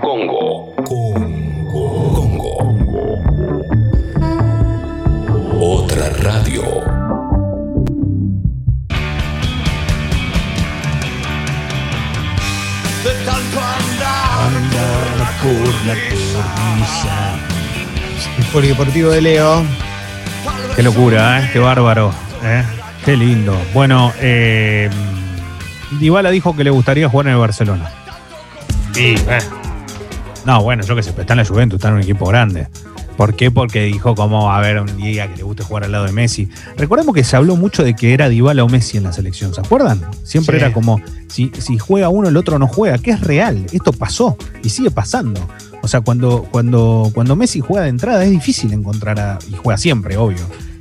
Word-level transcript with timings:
Congo. 0.00 0.74
Congo. 0.84 1.52
Congo. 1.70 2.56
Otra 5.60 6.08
radio. 6.22 6.62
De 13.04 13.12
tanto 13.24 13.60
andar 14.40 15.02
por 15.42 15.74
la 15.86 15.94
cornisa. 16.08 17.36
El 18.38 18.44
polideportivo 18.46 19.10
de 19.10 19.20
Leo. 19.20 19.64
Qué 20.74 20.82
locura, 20.82 21.40
¿eh? 21.40 21.50
qué 21.52 21.58
bárbaro. 21.58 22.12
¿eh? 22.42 22.64
Qué 23.04 23.16
lindo. 23.16 23.60
Bueno, 23.74 24.12
eh, 24.20 24.88
Dybala 26.00 26.30
dijo 26.30 26.56
que 26.56 26.64
le 26.64 26.70
gustaría 26.70 27.08
jugar 27.08 27.26
en 27.26 27.32
el 27.34 27.38
Barcelona. 27.38 27.90
Y, 28.94 29.14
eh, 29.14 29.38
no, 30.44 30.62
bueno, 30.62 30.82
yo 30.84 30.96
qué 30.96 31.02
sé, 31.02 31.10
pero 31.12 31.22
está 31.22 31.34
en 31.34 31.38
la 31.38 31.44
Juventus, 31.44 31.76
está 31.78 31.88
en 31.88 31.94
un 31.94 32.00
equipo 32.00 32.26
grande. 32.26 32.68
¿Por 33.16 33.34
qué? 33.34 33.50
Porque 33.50 33.84
dijo 33.84 34.14
como, 34.14 34.52
a 34.52 34.60
ver, 34.60 34.80
un 34.80 34.96
día 34.96 35.28
que 35.30 35.36
le 35.36 35.42
guste 35.42 35.62
jugar 35.62 35.84
al 35.84 35.92
lado 35.92 36.06
de 36.06 36.12
Messi. 36.12 36.48
Recordemos 36.78 37.14
que 37.14 37.22
se 37.24 37.36
habló 37.36 37.56
mucho 37.56 37.84
de 37.84 37.94
que 37.94 38.14
era 38.14 38.28
Dybala 38.28 38.64
o 38.64 38.68
Messi 38.68 38.96
en 38.96 39.04
la 39.04 39.12
selección, 39.12 39.54
¿se 39.54 39.60
acuerdan? 39.60 40.00
Siempre 40.24 40.58
Sí. 40.58 40.64
era 40.64 40.72
como, 40.72 41.00
si, 41.28 41.52
si 41.58 41.78
juega 41.78 42.08
uno, 42.08 42.28
el 42.28 42.36
otro 42.36 42.58
no 42.58 42.66
juega, 42.66 42.96
que 42.98 43.10
es 43.10 43.20
real. 43.20 43.66
Esto 43.72 43.92
pasó 43.92 44.36
y 44.64 44.70
sigue 44.70 44.90
pasando. 44.90 45.46
O 45.82 45.88
sea, 45.88 46.00
cuando, 46.00 46.48
cuando, 46.50 47.10
cuando 47.12 47.36
Messi 47.36 47.60
juega 47.60 47.82
de 47.84 47.90
entrada 47.90 48.24
es 48.24 48.30
difícil 48.30 48.72
encontrar 48.72 49.20
a, 49.20 49.38
y 49.50 49.54
juega 49.56 49.76
siempre, 49.76 50.16
obvio, 50.16 50.38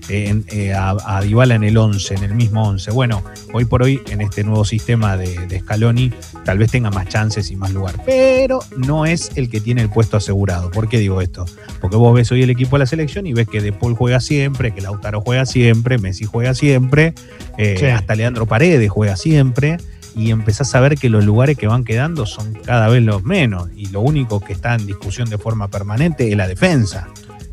en- 0.10 0.46
eh, 0.50 0.74
a, 0.74 0.96
a 1.06 1.22
Dybala 1.22 1.56
en 1.56 1.64
el 1.64 1.78
11, 1.78 2.16
en 2.16 2.24
el 2.24 2.36
mismo 2.36 2.68
11. 2.68 2.92
Bueno, 2.92 3.24
hoy 3.54 3.66
por 3.66 3.84
hoy, 3.84 4.02
en 4.10 4.22
este 4.22 4.44
nuevo 4.44 4.66
sistema 4.66 5.18
de, 5.18 5.48
de 5.48 5.60
Scaloni, 5.60 6.12
tal 6.46 6.58
vez 6.58 6.72
tenga 6.72 6.90
más 6.92 7.08
chances 7.08 7.52
y 7.52 7.56
más 7.56 7.72
lugar. 7.72 7.96
Pero 8.06 8.60
no 8.78 9.06
es 9.06 9.32
el 9.36 9.50
que 9.50 9.62
tiene 9.62 9.82
el 9.82 9.90
puesto 9.90 10.18
asegurado. 10.18 10.72
¿Por 10.72 10.90
qué 10.90 10.98
digo 11.00 11.22
esto? 11.22 11.46
Porque 11.80 11.96
vos 11.98 12.14
ves 12.14 12.32
hoy 12.32 12.44
el 12.44 12.50
equipo 12.50 12.76
de 12.76 12.80
la 12.80 12.86
selección 12.86 13.28
y 13.28 13.34
ves 13.34 13.48
que 13.48 13.62
De 13.62 13.72
Paul 13.74 13.96
juega 13.96 14.20
siempre, 14.20 14.74
que 14.74 14.82
Lautaro 14.82 15.22
juega 15.22 15.46
siempre, 15.46 15.98
Messi 15.98 16.26
juega 16.26 16.54
siempre, 16.54 17.14
eh, 17.58 17.76
Sí. 17.80 17.86
hasta 17.86 18.16
Leandro 18.16 18.46
Paredes 18.46 18.90
juega 18.90 19.16
siempre. 19.16 19.78
Y 20.14 20.32
empezás 20.32 20.76
a 20.76 20.82
ver 20.82 20.98
que 20.98 21.08
los 21.10 21.24
lugares 21.24 21.58
que 21.58 21.68
van 21.68 21.86
quedando 21.86 22.26
son 22.26 22.52
cada 22.66 22.90
vez 22.90 23.02
los 23.02 23.24
menos. 23.24 23.70
Y 23.78 23.86
lo 23.88 24.02
único 24.02 24.42
que 24.42 24.52
está 24.52 24.76
en 24.76 24.86
discusión 24.86 25.30
de 25.30 25.38
forma 25.38 25.70
permanente 25.70 26.30
es 26.30 26.36
la 26.36 26.50
defensa. 26.50 27.08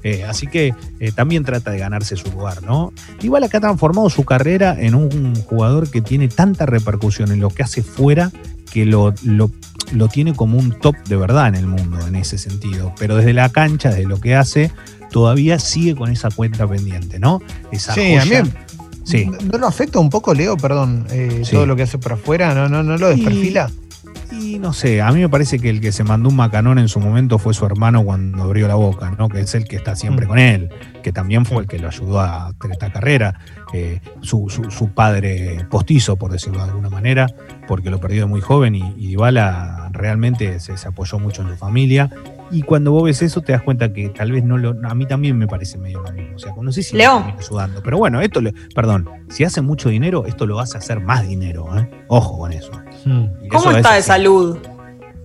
Eh, 0.04 0.24
así 0.24 0.46
que 0.46 0.72
eh, 1.00 1.12
también 1.12 1.44
trata 1.44 1.70
de 1.70 1.78
ganarse 1.78 2.16
su 2.16 2.30
lugar, 2.30 2.62
¿no? 2.62 2.92
Igual 3.22 3.44
acá 3.44 3.58
ha 3.58 3.60
transformado 3.60 4.08
su 4.10 4.24
carrera 4.24 4.76
en 4.78 4.94
un 4.94 5.34
jugador 5.42 5.90
que 5.90 6.00
tiene 6.00 6.28
tanta 6.28 6.66
repercusión 6.66 7.32
en 7.32 7.40
lo 7.40 7.50
que 7.50 7.62
hace 7.62 7.82
fuera 7.82 8.30
que 8.72 8.84
lo, 8.86 9.12
lo, 9.24 9.50
lo 9.92 10.08
tiene 10.08 10.34
como 10.34 10.58
un 10.58 10.70
top 10.78 10.94
de 11.08 11.16
verdad 11.16 11.48
en 11.48 11.54
el 11.56 11.66
mundo 11.66 11.98
en 12.06 12.14
ese 12.16 12.38
sentido. 12.38 12.92
Pero 12.98 13.16
desde 13.16 13.32
la 13.32 13.48
cancha, 13.48 13.88
desde 13.90 14.04
lo 14.04 14.20
que 14.20 14.34
hace, 14.36 14.70
todavía 15.10 15.58
sigue 15.58 15.96
con 15.96 16.10
esa 16.10 16.28
cuenta 16.30 16.66
pendiente, 16.68 17.18
¿no? 17.18 17.40
Esa 17.72 17.94
Sí, 17.94 18.14
a 18.14 18.22
joya. 18.24 18.42
mí- 18.44 18.50
Sí. 19.04 19.24
¿No 19.50 19.56
lo 19.56 19.66
afecta 19.66 19.98
un 19.98 20.10
poco, 20.10 20.34
Leo? 20.34 20.58
Perdón, 20.58 21.06
eh, 21.10 21.40
Sí. 21.44 21.52
todo 21.52 21.64
lo 21.64 21.74
que 21.76 21.82
hace 21.84 21.96
por 21.96 22.12
afuera, 22.12 22.52
¿no, 22.54 22.68
no, 22.68 22.82
no 22.82 22.98
lo 22.98 23.08
desperfila? 23.08 23.70
Y 23.70 23.87
no 24.58 24.72
sé, 24.72 25.02
a 25.02 25.10
mí 25.12 25.20
me 25.20 25.28
parece 25.28 25.58
que 25.58 25.68
el 25.68 25.80
que 25.80 25.90
se 25.92 26.04
mandó 26.04 26.28
un 26.28 26.36
macanón 26.36 26.78
en 26.78 26.88
su 26.88 27.00
momento 27.00 27.38
fue 27.38 27.52
su 27.54 27.66
hermano 27.66 28.02
cuando 28.04 28.44
abrió 28.44 28.68
la 28.68 28.76
boca, 28.76 29.12
¿no? 29.18 29.28
Que 29.28 29.40
es 29.40 29.54
el 29.54 29.64
que 29.64 29.76
está 29.76 29.96
siempre 29.96 30.26
Mm. 30.26 30.28
con 30.28 30.38
él, 30.38 30.70
que 31.02 31.12
también 31.12 31.44
fue 31.44 31.62
el 31.62 31.66
que 31.68 31.78
lo 31.78 31.88
ayudó 31.88 32.20
a 32.20 32.52
tener 32.60 32.72
esta 32.74 32.92
carrera. 32.92 33.40
eh, 33.74 34.00
su, 34.22 34.48
su- 34.48 34.70
su 34.70 34.88
padre 34.94 35.66
postizo, 35.68 36.16
por 36.16 36.32
decirlo 36.32 36.60
de 36.60 36.70
alguna 36.70 36.88
manera, 36.88 37.26
porque 37.66 37.90
lo 37.90 38.00
perdió 38.00 38.20
de 38.22 38.26
muy 38.26 38.40
joven 38.40 38.74
y, 38.74 38.94
y 38.96 39.08
Dybala 39.08 39.90
realmente 39.92 40.58
se, 40.60 40.78
se 40.78 40.88
apoyó 40.88 41.18
mucho 41.18 41.42
en 41.42 41.48
su 41.48 41.56
familia. 41.56 42.08
Y 42.50 42.62
cuando 42.62 42.92
vos 42.92 43.04
ves 43.04 43.20
eso, 43.22 43.42
te 43.42 43.52
das 43.52 43.62
cuenta 43.62 43.92
que 43.92 44.08
tal 44.08 44.32
vez 44.32 44.42
no 44.42 44.56
lo. 44.56 44.74
A 44.88 44.94
mí 44.94 45.06
también 45.06 45.36
me 45.36 45.46
parece 45.46 45.76
medio 45.78 46.00
lo 46.02 46.12
mismo. 46.12 46.36
O 46.36 46.38
sea, 46.38 46.52
no 46.60 46.72
sé 46.72 46.82
si 46.82 46.92
lo 46.94 46.98
Leo. 46.98 47.16
termina 47.18 47.38
ayudando. 47.38 47.82
Pero 47.82 47.98
bueno, 47.98 48.20
esto, 48.22 48.40
le- 48.40 48.54
perdón, 48.74 49.08
si 49.28 49.44
hace 49.44 49.60
mucho 49.60 49.88
dinero, 49.90 50.24
esto 50.26 50.46
lo 50.46 50.58
hace 50.60 50.78
hacer 50.78 51.00
más 51.00 51.28
dinero. 51.28 51.68
¿eh? 51.78 51.88
Ojo 52.08 52.38
con 52.38 52.52
eso. 52.52 52.72
Mm. 53.04 53.24
Y 53.44 53.48
¿Cómo 53.48 53.60
eso 53.64 53.70
es 53.72 53.76
está 53.78 53.94
de 53.94 54.02
salud? 54.02 54.58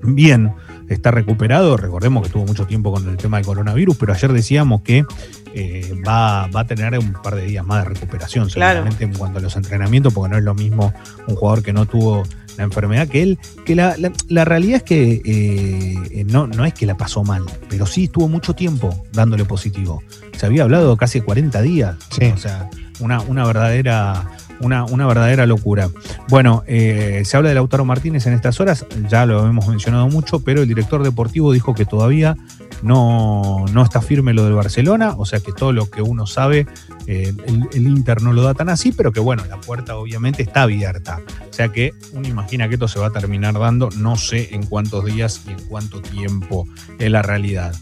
bien, 0.01 0.53
está 0.89 1.11
recuperado. 1.11 1.77
Recordemos 1.77 2.23
que 2.23 2.29
tuvo 2.33 2.45
mucho 2.45 2.65
tiempo 2.65 2.91
con 2.91 3.07
el 3.07 3.15
tema 3.17 3.37
del 3.37 3.45
coronavirus, 3.45 3.95
pero 3.97 4.11
ayer 4.13 4.33
decíamos 4.33 4.81
que 4.81 5.05
eh, 5.53 5.93
va, 6.05 6.47
va 6.47 6.61
a 6.61 6.65
tener 6.67 6.97
un 6.99 7.13
par 7.13 7.35
de 7.35 7.43
días 7.45 7.65
más 7.65 7.83
de 7.83 7.89
recuperación, 7.93 8.49
Claro. 8.49 8.79
seguramente 8.79 9.05
en 9.05 9.13
cuanto 9.13 9.39
a 9.39 9.41
los 9.41 9.55
entrenamientos, 9.55 10.13
porque 10.13 10.31
no 10.31 10.37
es 10.37 10.43
lo 10.43 10.55
mismo 10.55 10.93
un 11.27 11.35
jugador 11.35 11.63
que 11.63 11.71
no 11.73 11.85
tuvo 11.85 12.23
la 12.57 12.63
enfermedad 12.63 13.07
que 13.07 13.21
él. 13.23 13.39
Que 13.65 13.75
la, 13.75 13.95
la- 13.97 14.11
la 14.29 14.45
realidad 14.45 14.77
es 14.77 14.83
que 14.83 15.21
eh, 15.25 16.25
no, 16.29 16.47
no 16.47 16.65
es 16.65 16.73
que 16.73 16.85
la 16.85 16.95
pasó 16.97 17.23
mal, 17.23 17.43
pero 17.69 17.85
sí 17.85 18.05
estuvo 18.05 18.27
mucho 18.27 18.53
tiempo 18.53 19.05
dándole 19.11 19.45
positivo. 19.45 20.01
Se 20.37 20.45
había 20.45 20.63
hablado 20.63 20.95
casi 20.97 21.21
40 21.21 21.61
días. 21.61 21.95
Sí. 22.11 22.25
O 22.25 22.37
sea, 22.37 22.69
una, 22.99 23.21
una 23.21 23.45
verdadera. 23.45 24.27
Una, 24.59 24.85
una 24.85 25.05
verdadera 25.07 25.45
locura. 25.45 25.89
Bueno, 26.29 26.63
eh, 26.67 27.23
se 27.25 27.35
habla 27.35 27.49
de 27.49 27.55
Lautaro 27.55 27.83
Martínez 27.83 28.27
en 28.27 28.33
estas 28.33 28.61
horas, 28.61 28.85
ya 29.09 29.25
lo 29.25 29.45
hemos 29.45 29.67
mencionado 29.67 30.07
mucho, 30.07 30.39
pero 30.39 30.61
el 30.61 30.67
director 30.69 31.03
deportivo 31.03 31.51
dijo 31.51 31.73
que 31.73 31.85
todavía 31.85 32.37
no, 32.83 33.65
no 33.71 33.83
está 33.83 34.01
firme 34.01 34.33
lo 34.33 34.43
del 34.43 34.53
Barcelona, 34.53 35.15
o 35.17 35.25
sea 35.25 35.39
que 35.39 35.53
todo 35.53 35.71
lo 35.71 35.89
que 35.89 36.01
uno 36.01 36.27
sabe, 36.27 36.67
eh, 37.07 37.33
el, 37.73 37.87
Inter 37.87 38.21
no 38.21 38.33
lo 38.33 38.43
da 38.43 38.53
tan 38.53 38.69
así, 38.69 38.91
pero 38.91 39.11
que 39.11 39.19
bueno, 39.19 39.43
la 39.49 39.59
puerta 39.59 39.95
obviamente 39.95 40.43
está 40.43 40.63
abierta. 40.63 41.21
O 41.49 41.53
sea 41.53 41.69
que 41.69 41.93
uno 42.11 42.27
imagina 42.27 42.67
que 42.67 42.75
esto 42.75 42.87
se 42.87 42.99
va 42.99 43.07
a 43.07 43.11
terminar 43.11 43.57
dando, 43.57 43.89
no 43.97 44.17
sé 44.17 44.53
en 44.53 44.65
cuántos 44.65 45.05
días 45.05 45.41
y 45.47 45.51
en 45.51 45.61
cuánto 45.67 46.01
tiempo 46.01 46.67
es 46.99 47.09
la 47.09 47.21
realidad. 47.21 47.73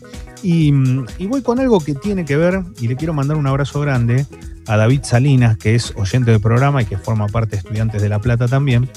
Y, 0.43 0.73
y 1.17 1.27
voy 1.27 1.41
con 1.41 1.59
algo 1.59 1.79
que 1.79 1.95
tiene 1.95 2.23
que 2.23 2.37
ver, 2.37 2.63
y 2.79 2.87
le 2.87 2.95
quiero 2.95 3.13
mandar 3.13 3.37
un 3.37 3.47
abrazo 3.47 3.79
grande 3.81 4.25
a 4.67 4.77
David 4.77 5.01
Salinas, 5.03 5.57
que 5.57 5.75
es 5.75 5.93
oyente 5.95 6.31
del 6.31 6.39
programa 6.39 6.81
y 6.81 6.85
que 6.85 6.97
forma 6.97 7.27
parte 7.27 7.51
de 7.51 7.57
Estudiantes 7.57 8.01
de 8.01 8.09
La 8.09 8.19
Plata 8.19 8.47
también, 8.47 8.89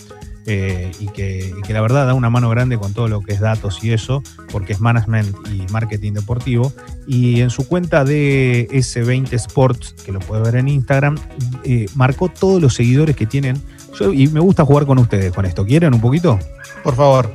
eh, 0.47 0.91
y, 1.00 1.06
que, 1.09 1.55
y 1.59 1.62
que 1.62 1.72
la 1.72 1.81
verdad 1.81 2.06
da 2.06 2.15
una 2.15 2.28
mano 2.31 2.50
grande 2.50 2.77
con 2.78 2.93
todo 2.93 3.09
lo 3.09 3.21
que 3.21 3.32
es 3.32 3.41
datos 3.41 3.82
y 3.82 3.93
eso, 3.93 4.22
porque 4.53 4.72
es 4.75 4.81
management 4.81 5.34
y 5.53 5.71
marketing 5.72 6.12
deportivo. 6.12 6.72
Y 7.06 7.41
en 7.41 7.50
su 7.50 7.66
cuenta 7.66 8.05
de 8.05 8.69
S20 8.71 9.32
Sports, 9.32 9.94
que 10.05 10.12
lo 10.12 10.19
puede 10.21 10.43
ver 10.43 10.56
en 10.56 10.69
Instagram, 10.69 11.16
eh, 11.65 11.87
marcó 11.94 12.28
todos 12.28 12.60
los 12.60 12.75
seguidores 12.75 13.16
que 13.16 13.27
tienen. 13.27 13.60
Yo- 13.99 14.12
y 14.12 14.27
me 14.28 14.41
gusta 14.41 14.65
jugar 14.65 14.87
con 14.87 14.99
ustedes 14.99 15.32
con 15.32 15.47
esto. 15.47 15.65
¿Quieren 15.65 15.94
un 15.94 16.00
poquito? 16.00 16.38
Por 16.82 16.94
favor. 16.94 17.32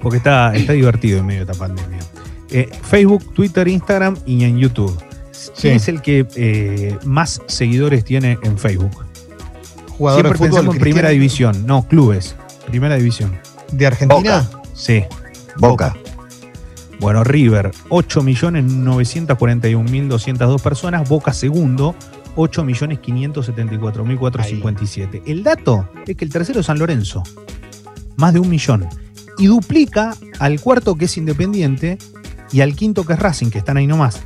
porque 0.00 0.18
está, 0.18 0.54
está 0.54 0.72
divertido 0.74 1.18
en 1.18 1.26
medio 1.26 1.44
de 1.44 1.50
esta 1.52 1.66
pandemia. 1.66 1.98
Eh, 2.50 2.68
Facebook, 2.82 3.34
Twitter, 3.34 3.66
Instagram 3.66 4.16
y 4.26 4.44
en 4.44 4.56
YouTube. 4.56 4.96
¿Quién 4.96 5.12
Sí. 5.54 5.68
es 5.68 5.88
el 5.88 6.02
que 6.02 6.96
más 7.04 7.42
seguidores 7.48 8.04
tiene 8.04 8.38
en 8.42 8.56
Facebook? 8.58 9.04
Jugador 9.98 10.22
Siempre 10.22 10.38
de 10.38 10.48
fútbol 10.52 10.64
en 10.64 10.70
primera 10.80 11.08
cristiano 11.08 11.10
división, 11.10 11.66
no, 11.66 11.86
clubes. 11.88 12.36
Primera 12.66 12.94
división. 12.96 13.38
de 13.72 13.86
Argentina. 13.86 14.48
Sí. 14.74 15.04
Boca. 15.58 15.94
Bueno, 17.00 17.22
River, 17.24 17.70
8.941.202 17.90 20.60
personas. 20.60 21.08
Boca 21.08 21.32
segundo, 21.32 21.94
8.574.457. 22.36 25.22
El 25.26 25.42
dato 25.42 25.88
es 26.06 26.16
que 26.16 26.24
el 26.24 26.30
tercero 26.32 26.60
es 26.60 26.66
San 26.66 26.78
Lorenzo, 26.78 27.22
más 28.16 28.32
de 28.32 28.38
un 28.40 28.48
millón. 28.48 28.86
Y 29.38 29.46
duplica 29.46 30.14
al 30.40 30.60
cuarto 30.60 30.96
que 30.96 31.04
es 31.06 31.16
Independiente 31.16 31.98
y 32.52 32.60
al 32.60 32.74
quinto 32.74 33.04
que 33.04 33.12
es 33.14 33.18
Racing, 33.18 33.50
que 33.50 33.58
están 33.58 33.76
ahí 33.76 33.86
nomás. 33.86 34.20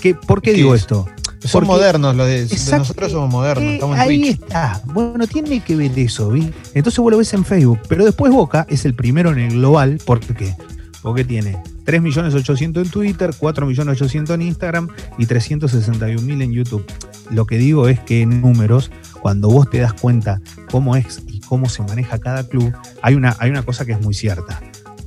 ¿Qué, 0.00 0.14
¿Por 0.14 0.42
qué 0.42 0.52
digo 0.52 0.74
es- 0.74 0.82
esto? 0.82 1.06
Son 1.44 1.66
modernos 1.66 2.14
los 2.16 2.26
de, 2.26 2.42
Exacto. 2.42 2.78
nosotros 2.78 3.12
somos 3.12 3.30
modernos, 3.30 3.64
Eh, 3.64 3.74
estamos 3.74 3.96
en 3.96 4.02
ahí 4.02 4.20
Twitch. 4.20 4.42
está. 4.42 4.82
Bueno, 4.86 5.26
tiene 5.26 5.60
que 5.60 5.76
ver 5.76 5.98
eso, 5.98 6.28
¿vi? 6.30 6.50
Entonces 6.74 6.98
vos 7.00 7.10
lo 7.10 7.18
ves 7.18 7.32
en 7.34 7.44
Facebook, 7.44 7.80
pero 7.88 8.04
después 8.04 8.32
Boca 8.32 8.66
es 8.68 8.84
el 8.84 8.94
primero 8.94 9.30
en 9.32 9.38
el 9.38 9.52
global. 9.54 9.98
¿Por 10.04 10.20
qué? 10.20 10.54
Porque 11.02 11.24
tiene 11.24 11.56
3.800.000 11.84 12.76
en 12.84 12.88
Twitter, 12.90 13.30
4.800.000 13.38 14.34
en 14.34 14.42
Instagram 14.42 14.88
y 15.18 15.26
361.000 15.26 16.42
en 16.42 16.52
YouTube. 16.52 16.84
Lo 17.30 17.44
que 17.46 17.58
digo 17.58 17.88
es 17.88 17.98
que 18.00 18.22
en 18.22 18.40
números, 18.40 18.90
cuando 19.20 19.48
vos 19.48 19.68
te 19.68 19.78
das 19.78 19.94
cuenta 19.94 20.40
cómo 20.70 20.94
es 20.96 21.22
y 21.26 21.40
cómo 21.40 21.68
se 21.68 21.82
maneja 21.82 22.18
cada 22.18 22.46
club, 22.46 22.72
hay 23.02 23.14
una, 23.14 23.34
hay 23.40 23.50
una 23.50 23.62
cosa 23.62 23.84
que 23.84 23.92
es 23.92 24.00
muy 24.00 24.14
cierta. 24.14 24.60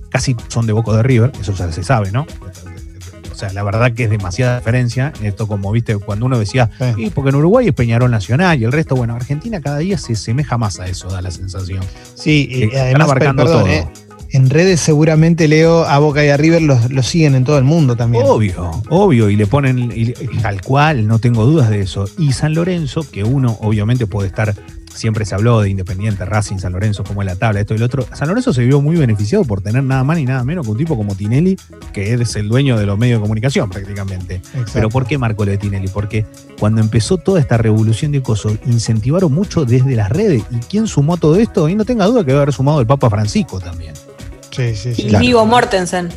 Casi 0.10 0.36
son 0.50 0.66
de 0.66 0.74
Boca 0.74 0.92
de 0.94 1.04
River, 1.04 1.32
eso 1.40 1.54
ya 1.54 1.72
se 1.72 1.84
sabe, 1.84 2.12
¿no? 2.12 2.26
O 3.36 3.38
sea, 3.38 3.52
la 3.52 3.64
verdad 3.64 3.92
que 3.92 4.06
es 4.06 4.10
demasiada 4.10 4.60
diferencia. 4.60 5.12
Esto, 5.22 5.46
como 5.48 5.72
viste, 5.74 5.98
cuando 5.98 6.26
uno 6.26 6.40
decía, 6.40 6.70
Sí. 6.80 7.04
y 7.06 7.10
porque 7.10 7.30
en 7.32 7.36
Uruguay 7.36 7.68
es 7.68 7.74
Peñarol 7.74 8.10
Nacional 8.10 8.60
y 8.62 8.64
el 8.64 8.72
resto, 8.72 8.96
bueno, 8.96 9.14
Argentina 9.14 9.60
cada 9.60 9.80
día 9.80 9.98
se 9.98 10.16
semeja 10.16 10.58
más 10.58 10.80
a 10.80 10.88
eso, 10.88 11.10
da 11.10 11.22
la 11.22 11.32
sensación. 11.32 11.84
Sí, 12.16 12.48
y 12.50 12.76
además, 12.76 13.10
abarcando 13.10 13.44
perdón, 13.44 13.64
todo. 13.64 13.72
eh, 13.74 13.88
en 14.32 14.50
redes 14.50 14.80
seguramente 14.80 15.48
Leo 15.48 15.86
a 15.86 15.98
Boca 16.00 16.26
y 16.26 16.30
a 16.30 16.38
River 16.38 16.62
los, 16.62 16.92
los 16.92 17.06
siguen 17.06 17.36
en 17.36 17.44
todo 17.44 17.58
el 17.58 17.64
mundo 17.64 17.96
también. 17.96 18.24
Obvio, 18.26 18.72
obvio, 18.90 19.30
y 19.30 19.36
le 19.36 19.48
ponen 19.48 19.92
y 19.96 20.12
tal 20.42 20.62
cual, 20.62 21.08
no 21.08 21.20
tengo 21.20 21.46
dudas 21.46 21.70
de 21.70 21.82
eso. 21.82 22.10
Y 22.18 22.32
San 22.34 22.54
Lorenzo, 22.54 23.06
que 23.10 23.24
uno 23.24 23.58
obviamente 23.62 24.08
puede 24.08 24.28
estar 24.30 24.54
siempre 24.96 25.26
se 25.26 25.36
habló 25.36 25.62
de 25.62 25.70
Independiente, 25.70 26.26
Racing, 26.26 26.58
San 26.58 26.74
Lorenzo, 26.74 27.04
como 27.04 27.22
es 27.22 27.26
la 27.28 27.36
tabla, 27.36 27.60
esto 27.60 27.76
y 27.76 27.78
lo 27.78 27.86
otro. 27.86 28.08
San 28.14 28.28
Lorenzo 28.28 28.54
se 28.54 28.64
vio 28.64 28.82
muy 28.82 28.96
beneficiado 28.96 29.44
por 29.46 29.62
tener 29.62 29.84
nada 29.84 30.04
más 30.04 30.18
ni 30.18 30.26
nada 30.26 30.44
menos 30.44 30.66
que 30.66 30.72
un 30.72 30.78
tipo 30.78 30.96
como 30.98 31.16
Tinelli, 31.16 31.58
que 31.94 32.14
es 32.14 32.36
el 32.36 32.48
dueño 32.48 32.78
de 32.78 32.86
los 32.86 32.98
medios 32.98 33.20
de 33.20 33.22
comunicación 33.22 33.70
prácticamente. 33.70 34.36
Exacto. 34.36 34.72
Pero 34.74 34.90
¿por 34.90 35.06
qué 35.06 35.18
marcó 35.18 35.46
lo 35.46 35.52
de 35.52 35.58
Tinelli? 35.58 35.88
Porque 35.90 36.26
cuando 36.60 36.82
empezó 36.82 37.18
toda 37.18 37.40
esta 37.40 37.58
revolución 37.58 38.12
de 38.12 38.24
cosas, 38.24 38.54
incentivaron 38.66 39.32
mucho 39.32 39.66
desde 39.66 39.96
las 39.96 40.10
redes. 40.10 40.44
¿Y 40.52 40.58
quién 40.70 40.88
sumó 40.88 41.18
todo 41.18 41.36
esto? 41.36 41.70
Y 41.70 41.76
no 41.76 41.86
tenga 41.86 42.06
duda 42.06 42.22
que 42.22 42.28
debe 42.32 42.42
haber 42.42 42.54
sumado 42.54 42.80
el 42.80 42.88
Papa 42.88 43.10
Francisco 43.10 43.60
también. 43.60 43.94
Sí, 44.52 44.76
sí, 44.76 44.96
sí. 44.96 45.02
Y 45.04 45.10
Claro. 45.10 45.26
Vigo 45.26 45.46
Mortensen. 45.46 46.10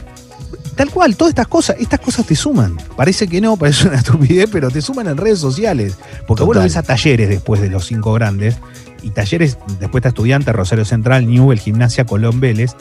Tal 0.79 0.91
cual, 0.91 1.17
todas 1.17 1.33
estas 1.33 1.49
cosas, 1.49 1.77
estas 1.79 2.01
cosas 2.01 2.25
te 2.25 2.35
suman. 2.37 2.77
Parece 2.97 3.27
que 3.29 3.41
no, 3.41 3.57
parece 3.57 3.89
una 3.89 3.97
estupidez, 3.99 4.49
pero 4.51 4.71
te 4.71 4.81
suman 4.81 5.09
en 5.09 5.17
redes 5.19 5.41
sociales. 5.41 5.99
Porque 6.27 6.45
vos 6.45 6.55
lo 6.55 6.61
Total. 6.63 6.69
ves 6.69 6.77
a 6.79 6.83
talleres 6.83 7.29
después 7.29 7.61
de 7.61 7.69
los 7.69 7.85
cinco 7.85 8.13
grandes, 8.15 8.57
y 9.03 9.11
talleres, 9.11 9.59
después 9.81 10.01
está 10.01 10.09
estudiante, 10.09 10.53
Rosario 10.53 10.85
Central, 10.85 11.27
Newell, 11.29 11.59
Gimnasia, 11.59 12.05
Colón, 12.07 12.41
Vélez. 12.41 12.73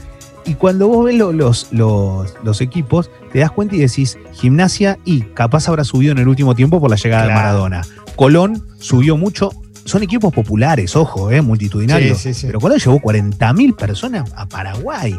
Y 0.46 0.54
cuando 0.54 0.88
vos 0.88 1.06
ves 1.06 1.16
lo- 1.16 1.34
los, 1.34 1.68
los, 1.72 2.34
los 2.44 2.62
equipos, 2.62 3.10
te 3.34 3.40
das 3.40 3.52
cuenta 3.52 3.76
y 3.76 3.80
decís, 3.80 4.18
Gimnasia 4.32 4.98
y 5.04 5.22
capaz 5.22 5.68
habrá 5.68 5.84
subido 5.84 6.14
en 6.14 6.20
el 6.20 6.28
último 6.28 6.56
tiempo 6.56 6.80
por 6.80 6.90
la 6.90 6.96
llegada 6.96 7.28
de. 7.28 7.34
Maradona. 7.34 7.82
Colón 8.16 8.64
subió 8.80 9.18
mucho. 9.18 9.52
Son 9.86 10.04
equipos 10.04 10.34
populares, 10.34 10.96
ojo, 10.96 11.32
eh, 11.32 11.42
multitudinarios. 11.42 12.18
Sí, 12.20 12.34
sí, 12.34 12.42
sí. 12.42 12.48
Pero 12.48 12.60
Colón 12.60 12.78
llevó 12.80 13.00
40.000 13.00 13.76
personas 13.76 14.30
a 14.36 14.46
Paraguay. 14.48 15.18